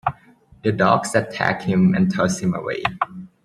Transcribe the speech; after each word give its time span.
The 0.63 0.71
dogs 0.71 1.13
attack 1.13 1.61
him 1.61 1.93
and 1.93 2.11
toss 2.11 2.39
him 2.39 2.55
away. 2.55 2.81